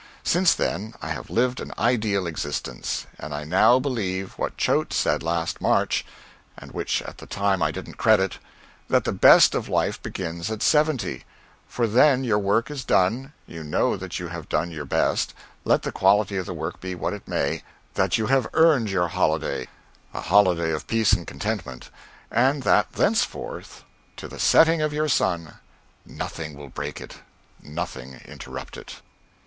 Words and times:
Since 0.23 0.55
then, 0.55 0.95
I 0.99 1.09
have 1.09 1.29
lived 1.29 1.59
an 1.59 1.73
ideal 1.77 2.25
existence; 2.25 3.05
and 3.19 3.35
I 3.35 3.43
now 3.43 3.77
believe 3.77 4.31
what 4.31 4.57
Choate 4.57 4.93
said 4.93 5.21
last 5.21 5.61
March, 5.61 6.03
and 6.57 6.71
which 6.71 7.03
at 7.03 7.19
the 7.19 7.27
time 7.27 7.61
I 7.61 7.69
didn't 7.69 7.99
credit: 7.99 8.39
that 8.89 9.03
the 9.03 9.11
best 9.11 9.53
of 9.53 9.69
life 9.69 10.01
begins 10.01 10.49
at 10.49 10.63
seventy; 10.63 11.23
for 11.67 11.85
then 11.85 12.23
your 12.23 12.39
work 12.39 12.71
is 12.71 12.83
done; 12.83 13.33
you 13.45 13.63
know 13.63 13.95
that 13.95 14.17
you 14.19 14.29
have 14.29 14.49
done 14.49 14.71
your 14.71 14.85
best, 14.85 15.35
let 15.65 15.83
the 15.83 15.91
quality 15.91 16.35
of 16.37 16.47
the 16.47 16.53
work 16.55 16.79
be 16.81 16.95
what 16.95 17.13
it 17.13 17.27
may; 17.27 17.61
that 17.93 18.17
you 18.17 18.25
have 18.25 18.47
earned 18.55 18.89
your 18.89 19.09
holiday 19.09 19.67
a 20.15 20.21
holiday 20.21 20.71
of 20.71 20.87
peace 20.87 21.13
and 21.13 21.27
contentment 21.27 21.91
and 22.31 22.63
that 22.63 22.91
thenceforth, 22.93 23.83
to 24.17 24.27
the 24.27 24.39
setting 24.39 24.81
of 24.81 24.93
your 24.93 25.07
sun, 25.07 25.59
nothing 26.07 26.55
will 26.57 26.69
break 26.69 26.99
it, 26.99 27.17
nothing 27.61 28.13
interrupt 28.25 28.77
it. 28.77 28.95